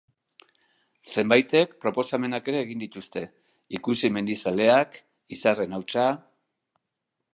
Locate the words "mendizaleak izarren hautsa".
4.17-6.09